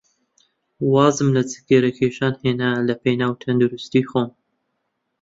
[0.93, 4.29] وازم لە جگەرەکێشان هێنا لەپێناو تەندروستیی خۆم.